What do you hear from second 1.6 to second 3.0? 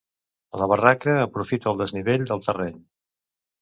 el desnivell del terreny.